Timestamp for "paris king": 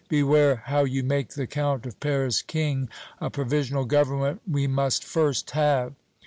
1.99-2.89